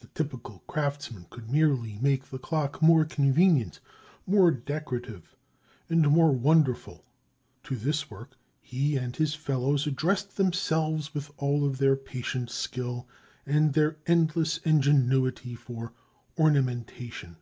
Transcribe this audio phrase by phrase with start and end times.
[0.00, 3.80] The typical craftsman could merely make the clock more convenient,
[4.26, 5.34] more decorative,
[5.88, 7.06] and more wonderful.
[7.62, 13.08] To this work, he and his fellows addressed themselves with all of their patient skill
[13.46, 15.94] and their endless ingenuity for
[16.38, 17.36] ornamentation.